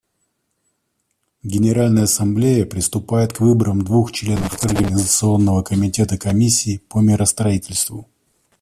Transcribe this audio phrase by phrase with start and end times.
[1.43, 8.09] Генеральная Ассамблея приступает к выборам двух членов Организационного комитета Комиссии по миростроительству.